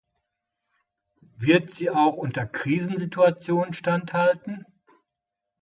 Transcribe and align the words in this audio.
Wird 1.37 1.69
sie 1.69 1.91
auch 1.91 2.17
unter 2.17 2.47
Krisensituationen 2.47 3.75
standhalten? 3.75 4.65